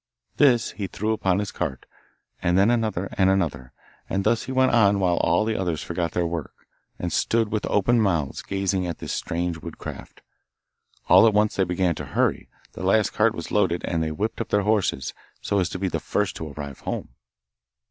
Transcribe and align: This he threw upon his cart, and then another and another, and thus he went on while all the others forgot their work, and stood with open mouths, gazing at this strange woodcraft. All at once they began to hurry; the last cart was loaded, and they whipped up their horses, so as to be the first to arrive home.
This 0.37 0.71
he 0.71 0.87
threw 0.87 1.13
upon 1.13 1.37
his 1.37 1.51
cart, 1.51 1.85
and 2.41 2.57
then 2.57 2.71
another 2.71 3.07
and 3.19 3.29
another, 3.29 3.71
and 4.09 4.23
thus 4.23 4.45
he 4.45 4.51
went 4.51 4.71
on 4.71 4.99
while 4.99 5.17
all 5.17 5.45
the 5.45 5.55
others 5.55 5.83
forgot 5.83 6.13
their 6.13 6.25
work, 6.25 6.55
and 6.97 7.13
stood 7.13 7.51
with 7.51 7.67
open 7.67 8.01
mouths, 8.01 8.41
gazing 8.41 8.87
at 8.87 8.97
this 8.97 9.13
strange 9.13 9.59
woodcraft. 9.59 10.21
All 11.07 11.27
at 11.27 11.35
once 11.35 11.55
they 11.55 11.65
began 11.65 11.93
to 11.93 12.05
hurry; 12.17 12.49
the 12.71 12.81
last 12.81 13.13
cart 13.13 13.35
was 13.35 13.51
loaded, 13.51 13.83
and 13.85 14.01
they 14.01 14.11
whipped 14.11 14.41
up 14.41 14.49
their 14.49 14.63
horses, 14.63 15.13
so 15.39 15.59
as 15.59 15.69
to 15.69 15.77
be 15.77 15.87
the 15.87 15.99
first 15.99 16.35
to 16.37 16.51
arrive 16.51 16.79
home. 16.79 17.09